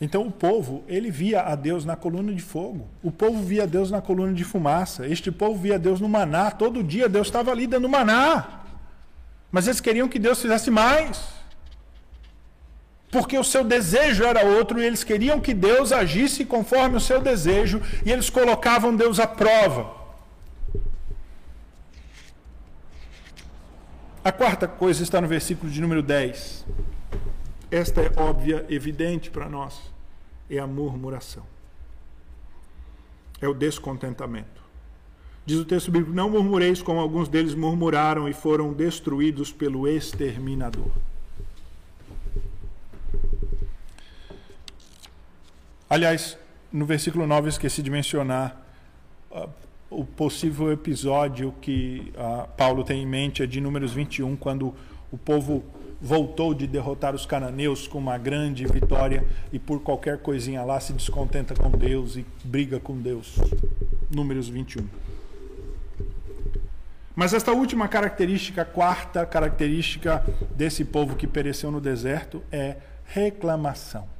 [0.00, 2.88] Então o povo, ele via a Deus na coluna de fogo.
[3.02, 5.06] O povo via Deus na coluna de fumaça.
[5.06, 6.50] Este povo via Deus no maná.
[6.50, 8.64] Todo dia Deus estava ali dando maná.
[9.52, 11.24] Mas eles queriam que Deus fizesse mais.
[13.14, 17.20] Porque o seu desejo era outro e eles queriam que Deus agisse conforme o seu
[17.20, 19.94] desejo e eles colocavam Deus à prova.
[24.24, 26.66] A quarta coisa está no versículo de número 10.
[27.70, 29.80] Esta é óbvia, evidente para nós.
[30.50, 31.44] É a murmuração.
[33.40, 34.60] É o descontentamento.
[35.46, 40.90] Diz o texto bíblico: Não murmureis como alguns deles murmuraram e foram destruídos pelo exterminador.
[45.88, 46.38] Aliás,
[46.72, 48.60] no versículo 9 esqueci de mencionar
[49.30, 49.48] uh,
[49.90, 54.74] o possível episódio que uh, Paulo tem em mente é de Números 21, quando
[55.12, 55.64] o povo
[56.00, 60.92] voltou de derrotar os cananeus com uma grande vitória e por qualquer coisinha lá se
[60.92, 63.38] descontenta com Deus e briga com Deus.
[64.10, 64.86] Números 21.
[67.14, 70.24] Mas esta última característica, quarta característica
[70.56, 74.13] desse povo que pereceu no deserto é reclamação.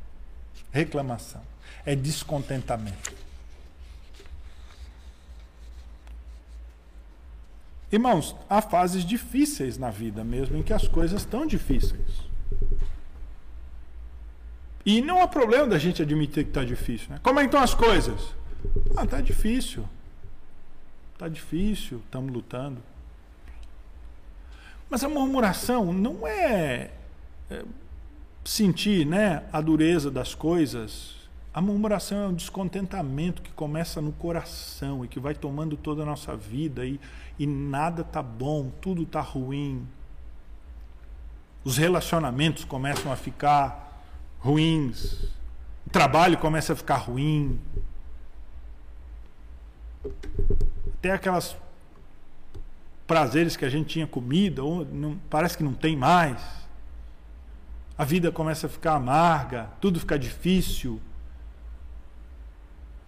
[0.74, 1.40] Reclamação.
[1.86, 3.12] É descontentamento.
[7.92, 12.24] Irmãos, há fases difíceis na vida mesmo, em que as coisas estão difíceis.
[14.84, 17.08] E não há problema da gente admitir que está difícil.
[17.10, 17.20] Né?
[17.22, 18.34] Como é que estão as coisas?
[18.96, 19.88] Ah, está difícil.
[21.12, 22.82] Está difícil, estamos lutando.
[24.90, 26.90] Mas a murmuração não é,
[27.48, 27.64] é
[28.44, 35.04] sentir né, a dureza das coisas a murmuração é um descontentamento que começa no coração
[35.04, 36.98] e que vai tomando toda a nossa vida e,
[37.38, 39.86] e nada tá bom, tudo tá ruim.
[41.62, 44.02] Os relacionamentos começam a ficar
[44.40, 45.28] ruins,
[45.86, 47.60] o trabalho começa a ficar ruim.
[50.98, 51.56] Até aquelas
[53.06, 54.60] prazeres que a gente tinha comida,
[54.92, 56.63] não, parece que não tem mais.
[57.96, 61.00] A vida começa a ficar amarga, tudo fica difícil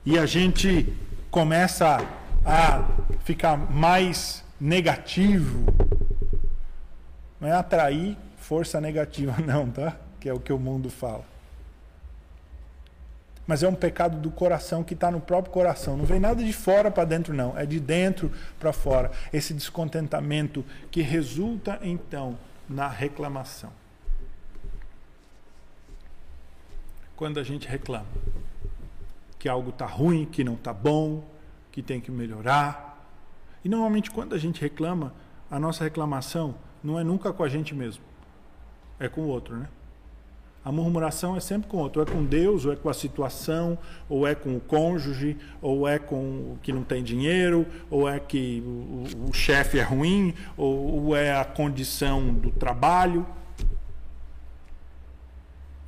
[0.04, 0.96] e a gente
[1.30, 1.98] começa
[2.44, 2.84] a
[3.24, 5.66] ficar mais negativo,
[7.40, 9.96] não é atrair força negativa, não, tá?
[10.20, 11.24] Que é o que o mundo fala.
[13.46, 15.96] Mas é um pecado do coração que está no próprio coração.
[15.96, 17.56] Não vem nada de fora para dentro, não.
[17.56, 19.10] É de dentro para fora.
[19.32, 22.36] Esse descontentamento que resulta, então,
[22.68, 23.70] na reclamação.
[27.16, 28.06] Quando a gente reclama
[29.38, 31.24] que algo está ruim, que não está bom,
[31.72, 33.10] que tem que melhorar.
[33.64, 35.12] E normalmente quando a gente reclama,
[35.50, 38.04] a nossa reclamação não é nunca com a gente mesmo,
[38.98, 39.68] é com o outro, né?
[40.64, 42.92] A murmuração é sempre com o outro, ou é com Deus, ou é com a
[42.92, 48.08] situação, ou é com o cônjuge, ou é com o que não tem dinheiro, ou
[48.08, 53.24] é que o, o chefe é ruim, ou, ou é a condição do trabalho.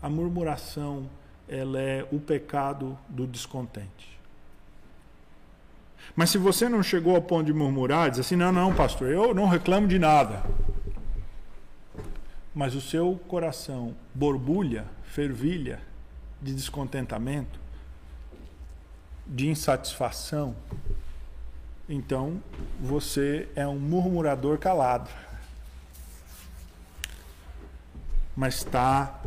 [0.00, 1.08] A murmuração
[1.48, 4.18] ela é o pecado do descontente.
[6.14, 9.34] Mas se você não chegou ao ponto de murmurar, diz assim: não, não, pastor, eu
[9.34, 10.42] não reclamo de nada.
[12.54, 15.80] Mas o seu coração borbulha, fervilha
[16.40, 17.58] de descontentamento,
[19.26, 20.56] de insatisfação,
[21.88, 22.42] então
[22.80, 25.10] você é um murmurador calado.
[28.36, 29.20] Mas está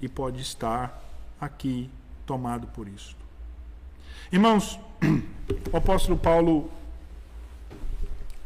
[0.00, 1.02] e pode estar
[1.40, 1.90] aqui
[2.26, 3.16] tomado por isto.
[4.32, 4.78] Irmãos,
[5.72, 6.70] o apóstolo Paulo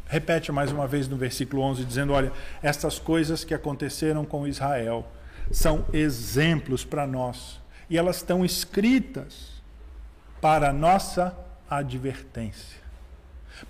[0.07, 5.05] repete mais uma vez no versículo 11, dizendo: Olha, estas coisas que aconteceram com Israel
[5.51, 9.61] são exemplos para nós e elas estão escritas
[10.41, 11.35] para nossa
[11.69, 12.83] advertência.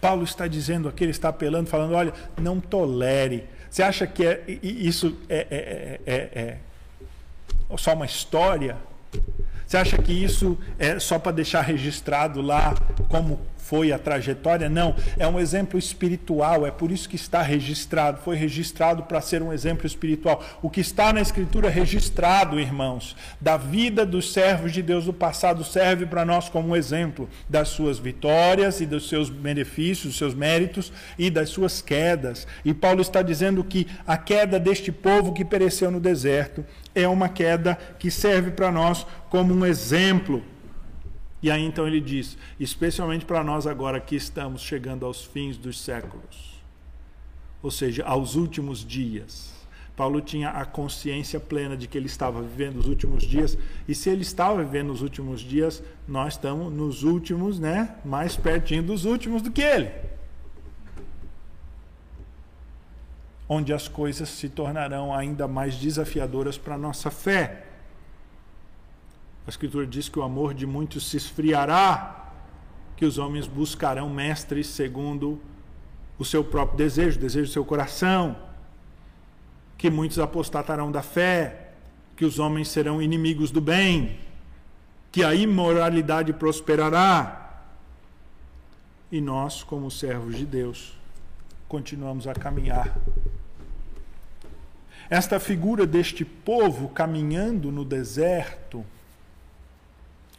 [0.01, 3.47] Paulo está dizendo aqui, ele está apelando, falando: olha, não tolere.
[3.70, 6.57] Você acha que é, isso é, é, é, é, é
[7.78, 8.78] só uma história?
[9.66, 12.76] Você acha que isso é só para deixar registrado lá
[13.09, 14.70] como foi a trajetória?
[14.70, 18.20] Não, é um exemplo espiritual, é por isso que está registrado.
[18.24, 20.43] Foi registrado para ser um exemplo espiritual.
[20.61, 25.63] O que está na Escritura registrado, irmãos, da vida dos servos de Deus do passado
[25.63, 30.36] serve para nós como um exemplo das suas vitórias e dos seus benefícios, dos seus
[30.36, 32.45] méritos e das suas quedas.
[32.63, 36.63] E Paulo está dizendo que a queda deste povo que pereceu no deserto
[36.93, 40.43] é uma queda que serve para nós como um exemplo
[41.46, 45.80] E aí então ele diz, especialmente para nós agora que estamos chegando aos fins dos
[45.80, 46.60] séculos,
[47.62, 49.54] ou seja, aos últimos dias.
[49.96, 53.56] Paulo tinha a consciência plena de que ele estava vivendo os últimos dias,
[53.88, 58.82] e se ele estava vivendo os últimos dias, nós estamos nos últimos, né, mais pertinho
[58.82, 59.91] dos últimos do que ele.
[63.48, 67.74] Onde as coisas se tornarão ainda mais desafiadoras para a nossa fé.
[69.46, 72.32] A Escritura diz que o amor de muitos se esfriará,
[72.96, 75.41] que os homens buscarão mestres segundo
[76.18, 78.36] o seu próprio desejo, o desejo do seu coração
[79.78, 81.70] que muitos apostatarão da fé,
[82.16, 84.18] que os homens serão inimigos do bem,
[85.12, 87.64] que a imoralidade prosperará.
[89.12, 90.98] E nós, como servos de Deus,
[91.68, 92.98] continuamos a caminhar.
[95.10, 98.84] Esta figura deste povo caminhando no deserto,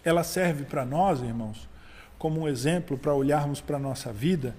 [0.07, 1.69] ela serve para nós, irmãos,
[2.17, 4.55] como um exemplo para olharmos para a nossa vida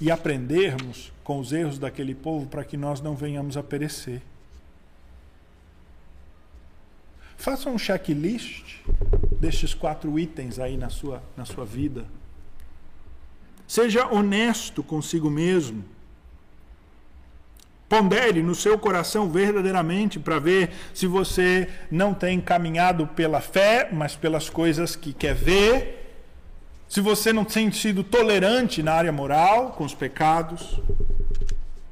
[0.00, 4.22] e aprendermos com os erros daquele povo para que nós não venhamos a perecer.
[7.36, 8.78] Faça um checklist
[9.38, 12.06] destes quatro itens aí na sua, na sua vida.
[13.66, 15.84] Seja honesto consigo mesmo.
[17.88, 24.14] Pondere no seu coração verdadeiramente para ver se você não tem caminhado pela fé, mas
[24.14, 25.94] pelas coisas que quer ver.
[26.86, 30.80] Se você não tem sido tolerante na área moral com os pecados,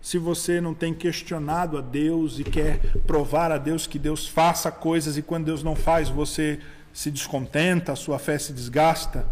[0.02, 4.70] se você não tem questionado a Deus e quer provar a Deus que Deus faça
[4.70, 6.60] coisas e quando Deus não faz você
[6.92, 9.26] se descontenta, a sua fé se desgasta,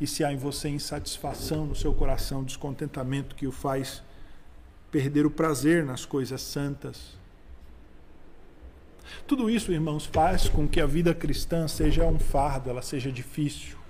[0.00, 4.02] e se há em você insatisfação no seu coração, descontentamento que o faz
[4.92, 7.18] perder o prazer nas coisas santas.
[9.26, 13.82] Tudo isso, irmãos, faz com que a vida cristã seja um fardo, ela seja difícil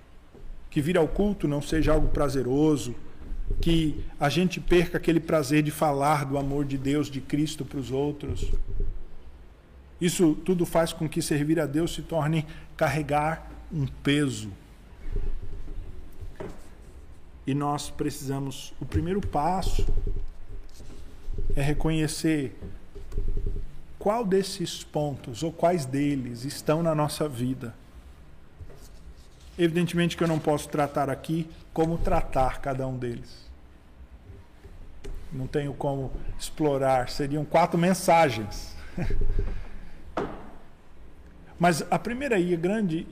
[0.72, 2.94] que vir ao culto não seja algo prazeroso,
[3.60, 7.78] que a gente perca aquele prazer de falar do amor de Deus, de Cristo para
[7.78, 8.50] os outros.
[10.00, 14.50] Isso tudo faz com que servir a Deus se torne carregar um peso.
[17.46, 19.84] E nós precisamos, o primeiro passo
[21.54, 22.58] é reconhecer
[23.98, 27.74] qual desses pontos ou quais deles estão na nossa vida
[29.58, 33.42] Evidentemente que eu não posso tratar aqui como tratar cada um deles.
[35.30, 38.74] Não tenho como explorar, seriam quatro mensagens.
[41.58, 43.06] Mas a primeira e a grande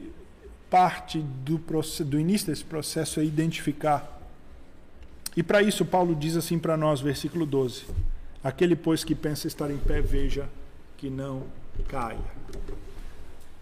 [0.68, 1.58] parte do,
[2.04, 4.18] do início desse processo é identificar.
[5.36, 7.86] E para isso, Paulo diz assim para nós, versículo 12:
[8.42, 10.48] Aquele, pois, que pensa estar em pé, veja
[10.96, 11.44] que não
[11.88, 12.18] caia.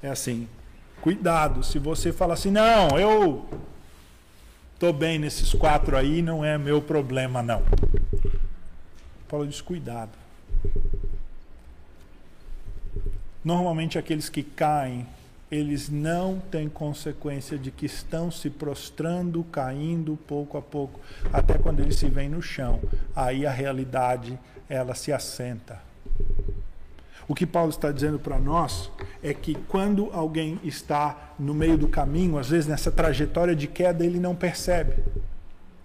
[0.03, 0.49] É assim,
[1.01, 3.47] Cuidado, se você fala assim, não, eu
[4.75, 7.63] estou bem nesses quatro aí, não é meu problema, não.
[9.29, 10.11] Paulo diz: cuidado.
[13.45, 15.07] Normalmente aqueles que caem,
[15.51, 21.01] eles não têm consequência de que estão se prostrando, caindo pouco a pouco,
[21.33, 22.81] até quando eles se veem no chão.
[23.15, 24.37] Aí a realidade
[24.69, 25.81] ela se assenta.
[27.27, 28.91] O que Paulo está dizendo para nós
[29.23, 34.05] é que quando alguém está no meio do caminho, às vezes nessa trajetória de queda,
[34.05, 35.03] ele não percebe.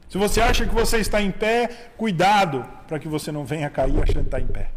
[0.10, 4.02] Se você acha que você está em pé, cuidado para que você não venha cair
[4.02, 4.70] achando que está em pé.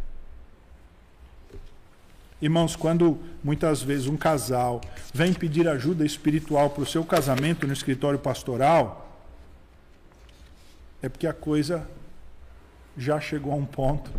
[2.41, 4.81] Irmãos, quando muitas vezes um casal
[5.15, 9.21] vem pedir ajuda espiritual para o seu casamento no escritório pastoral,
[11.01, 11.89] é porque a coisa
[12.97, 14.11] já chegou a um ponto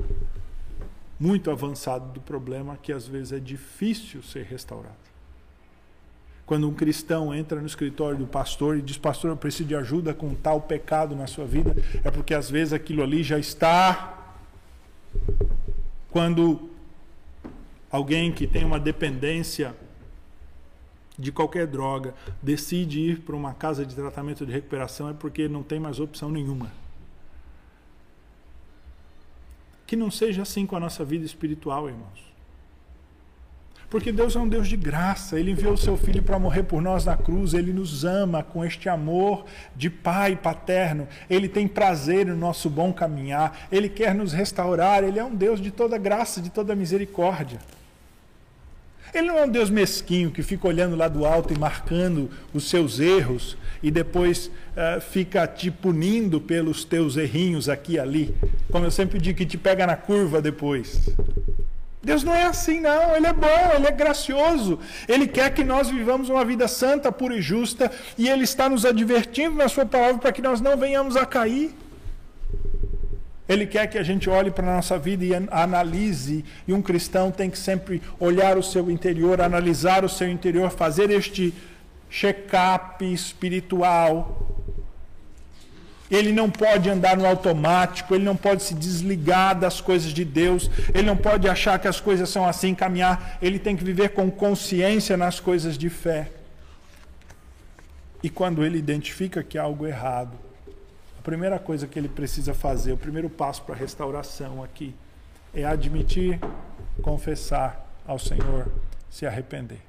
[1.19, 4.95] muito avançado do problema que às vezes é difícil ser restaurado.
[6.45, 10.13] Quando um cristão entra no escritório do pastor e diz: Pastor, eu preciso de ajuda
[10.13, 14.36] com tal pecado na sua vida, é porque às vezes aquilo ali já está.
[16.09, 16.69] Quando
[17.91, 19.75] alguém que tem uma dependência
[21.19, 25.63] de qualquer droga decide ir para uma casa de tratamento de recuperação, é porque não
[25.63, 26.71] tem mais opção nenhuma.
[29.88, 32.28] Que não seja assim com a nossa vida espiritual, irmãos.
[33.90, 36.82] Porque Deus é um Deus de graça, Ele enviou o seu Filho para morrer por
[36.82, 39.46] nós na cruz, Ele nos ama com este amor
[39.78, 45.18] de Pai paterno, Ele tem prazer no nosso bom caminhar, Ele quer nos restaurar, Ele
[45.18, 47.60] é um Deus de toda graça, de toda misericórdia.
[49.14, 52.70] Ele não é um Deus mesquinho que fica olhando lá do alto e marcando os
[52.70, 58.36] seus erros e depois uh, fica te punindo pelos teus errinhos aqui e ali.
[58.72, 61.10] Como eu sempre digo, que te pega na curva depois.
[62.01, 63.16] Deus não é assim, não.
[63.16, 64.80] Ele é bom, ele é gracioso.
[65.08, 67.91] Ele quer que nós vivamos uma vida santa, pura e justa.
[68.18, 71.76] E ele está nos advertindo na Sua palavra para que nós não venhamos a cair.
[73.48, 76.43] Ele quer que a gente olhe para a nossa vida e analise.
[76.68, 81.10] E um cristão tem que sempre olhar o seu interior, analisar o seu interior, fazer
[81.10, 81.54] este
[82.10, 84.58] check-up espiritual
[86.10, 90.70] ele não pode andar no automático, ele não pode se desligar das coisas de Deus,
[90.93, 94.32] ele não pode achar que as coisas são assim, caminhar, ele tem que viver com
[94.32, 96.32] consciência nas coisas de fé.
[98.24, 100.38] E quando ele identifica que há algo errado,
[101.28, 104.95] primeira coisa que ele precisa fazer, o primeiro passo para a restauração aqui,
[105.53, 106.39] é admitir,
[107.01, 108.71] confessar ao Senhor,
[109.09, 109.82] se arrepender.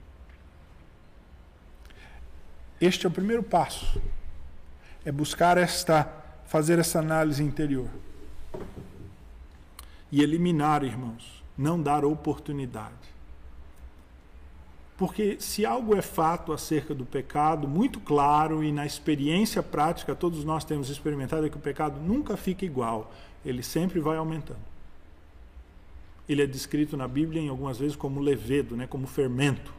[2.81, 4.03] Este é o primeiro passo
[5.05, 6.11] é buscar esta,
[6.45, 7.89] fazer essa análise interior.
[10.11, 13.18] E eliminar, irmãos, não dar oportunidade.
[14.99, 20.45] Porque se algo é fato acerca do pecado, muito claro e na experiência prática, todos
[20.45, 23.13] nós temos experimentado é que o pecado nunca fica igual,
[23.47, 24.59] ele sempre vai aumentando.
[26.29, 29.73] Ele é descrito na Bíblia em algumas vezes como levedo, né, como fermento,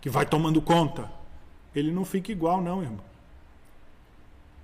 [0.00, 1.12] que vai tomando conta.
[1.74, 3.04] Ele não fica igual, não, irmão.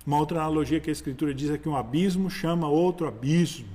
[0.05, 3.69] Uma outra analogia que a Escritura diz é que um abismo chama outro abismo.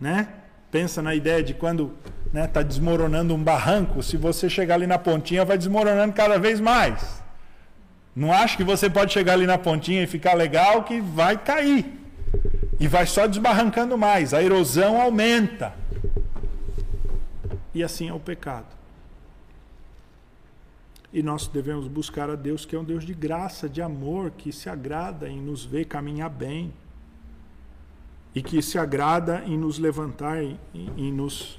[0.00, 0.39] Né?
[0.70, 1.92] Pensa na ideia de quando
[2.26, 6.38] está né, tá desmoronando um barranco, se você chegar ali na pontinha, vai desmoronando cada
[6.38, 7.20] vez mais.
[8.14, 11.98] Não acho que você pode chegar ali na pontinha e ficar legal que vai cair.
[12.78, 15.74] E vai só desbarrancando mais, a erosão aumenta.
[17.74, 18.66] E assim é o pecado.
[21.12, 24.52] E nós devemos buscar a Deus, que é um Deus de graça, de amor, que
[24.52, 26.72] se agrada em nos ver caminhar bem.
[28.34, 31.56] E que se agrada em nos levantar e em nos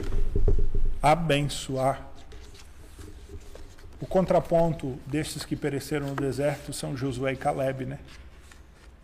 [1.02, 2.08] abençoar.
[4.00, 8.00] O contraponto destes que pereceram no deserto são Josué e Caleb, né?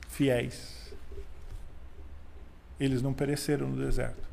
[0.09, 0.91] Fiéis.
[2.79, 4.27] Eles não pereceram no deserto.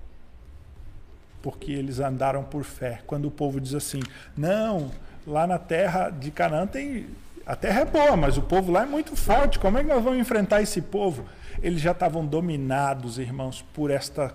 [1.42, 3.02] Porque eles andaram por fé.
[3.06, 4.00] Quando o povo diz assim:
[4.34, 4.90] "Não,
[5.26, 7.08] lá na terra de Canaã tem.
[7.44, 9.58] A terra é boa, mas o povo lá é muito forte.
[9.58, 11.26] Como é que nós vamos enfrentar esse povo?
[11.62, 14.32] Eles já estavam dominados, irmãos, por estes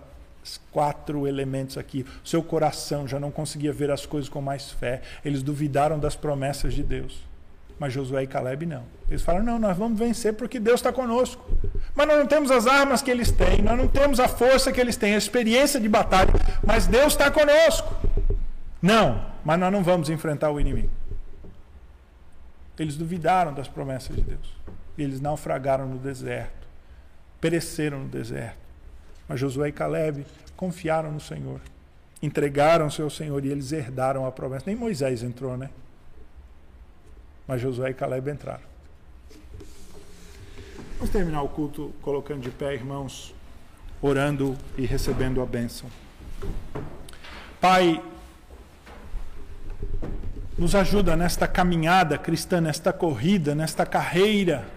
[0.72, 2.06] quatro elementos aqui.
[2.24, 5.02] Seu coração já não conseguia ver as coisas com mais fé.
[5.24, 7.28] Eles duvidaram das promessas de Deus.
[7.80, 8.84] Mas Josué e Caleb não.
[9.10, 11.50] Eles falaram: não, nós vamos vencer porque Deus está conosco.
[11.96, 14.80] Mas nós não temos as armas que eles têm, nós não temos a força que
[14.80, 16.32] eles têm, a experiência de batalha,
[16.66, 17.96] mas Deus está conosco.
[18.82, 20.90] Não, mas nós não vamos enfrentar o inimigo.
[22.78, 24.56] Eles duvidaram das promessas de Deus.
[24.98, 26.59] Eles naufragaram no deserto,
[27.40, 28.58] pereceram no deserto.
[29.28, 30.26] Mas Josué e Caleb
[30.56, 31.62] confiaram no Senhor,
[32.22, 34.66] entregaram-se ao Senhor e eles herdaram a promessa.
[34.68, 35.70] Nem Moisés entrou, né?
[37.48, 38.70] Mas Josué e Caleb entraram.
[40.98, 43.34] Vamos terminar o culto colocando de pé, irmãos,
[44.02, 45.90] orando e recebendo a bênção.
[47.62, 48.04] Pai,
[50.58, 54.68] nos ajuda nesta caminhada cristã, nesta corrida, nesta carreira.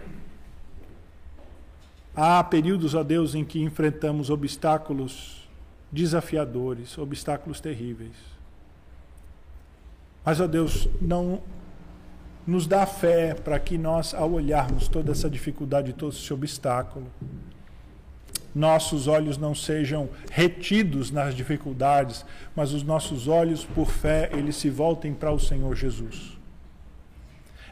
[2.14, 5.48] Há períodos, ó Deus, em que enfrentamos obstáculos
[5.90, 8.16] desafiadores, obstáculos terríveis.
[10.24, 11.42] Mas, ó Deus, não
[12.46, 17.06] nos dá fé para que nós, ao olharmos toda essa dificuldade, todo esse obstáculo,
[18.54, 24.68] nossos olhos não sejam retidos nas dificuldades, mas os nossos olhos, por fé, eles se
[24.68, 26.38] voltem para o Senhor Jesus.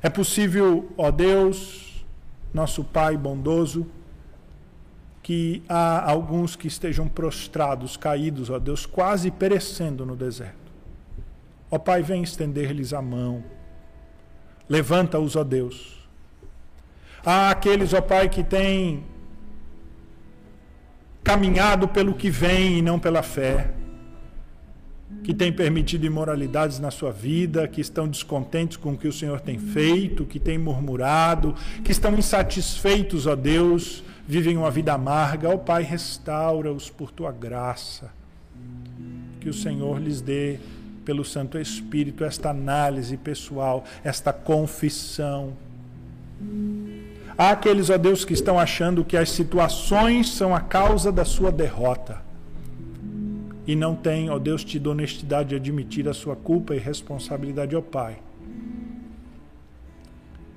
[0.03, 2.07] É possível, ó Deus,
[2.55, 3.87] nosso Pai bondoso,
[5.31, 10.73] que há alguns que estejam prostrados, caídos, ó Deus, quase perecendo no deserto.
[11.71, 13.45] Ó Pai, vem estender-lhes a mão.
[14.69, 16.05] Levanta-os, ó Deus.
[17.25, 19.05] Há aqueles, ó Pai, que têm
[21.23, 23.71] caminhado pelo que vem e não pela fé,
[25.23, 29.41] que tem permitido imoralidades na sua vida, que estão descontentes com o que o Senhor
[29.41, 31.55] tem feito, que têm murmurado,
[31.85, 35.51] que estão insatisfeitos, ó Deus, vivem uma vida amarga.
[35.51, 38.13] Ó Pai, restaura-os por tua graça.
[39.41, 40.59] Que o Senhor lhes dê,
[41.05, 45.55] pelo Santo Espírito, esta análise pessoal, esta confissão
[47.37, 51.51] Há aqueles, ó Deus, que estão achando que as situações são a causa da sua
[51.51, 52.21] derrota.
[53.67, 57.81] E não têm, ó Deus, tido honestidade de admitir a sua culpa e responsabilidade, ó
[57.81, 58.19] Pai.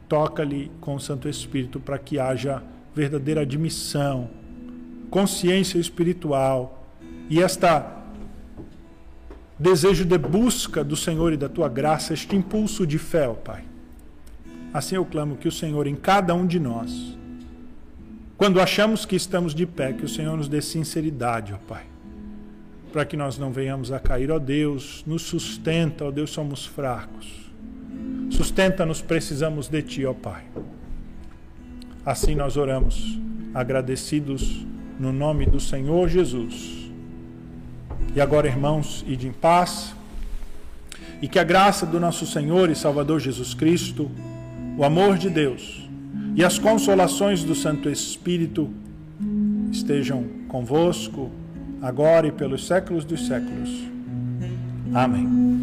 [0.09, 2.61] Toca-lhe com o Santo Espírito para que haja
[2.95, 4.29] verdadeira admissão,
[5.09, 6.87] consciência espiritual
[7.29, 8.03] e esta
[9.57, 13.63] desejo de busca do Senhor e da tua graça, este impulso de fé, ó Pai.
[14.73, 17.17] Assim eu clamo que o Senhor, em cada um de nós,
[18.35, 21.83] quando achamos que estamos de pé, que o Senhor nos dê sinceridade, ó Pai,
[22.91, 27.51] para que nós não venhamos a cair, ó Deus, nos sustenta, ó Deus, somos fracos.
[28.31, 30.43] Sustenta-nos, precisamos de Ti, ó Pai.
[32.05, 33.17] Assim nós oramos,
[33.53, 34.65] agradecidos
[34.99, 36.89] no nome do Senhor Jesus.
[38.15, 39.95] E agora, irmãos, ide em paz,
[41.21, 44.11] e que a graça do nosso Senhor e Salvador Jesus Cristo,
[44.77, 45.83] o amor de Deus
[46.35, 48.69] e as consolações do Santo Espírito
[49.71, 51.31] estejam convosco,
[51.81, 53.69] agora e pelos séculos dos séculos.
[54.93, 55.43] Amém.